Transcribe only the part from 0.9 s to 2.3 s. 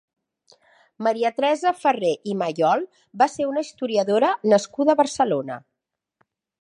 Maria Teresa Ferrer